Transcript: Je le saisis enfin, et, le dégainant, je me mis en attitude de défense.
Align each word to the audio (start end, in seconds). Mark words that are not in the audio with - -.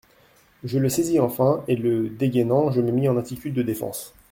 Je 0.63 0.79
le 0.79 0.89
saisis 0.89 1.19
enfin, 1.19 1.63
et, 1.67 1.75
le 1.75 2.09
dégainant, 2.09 2.71
je 2.71 2.81
me 2.81 2.91
mis 2.91 3.07
en 3.07 3.17
attitude 3.17 3.53
de 3.53 3.61
défense. 3.61 4.15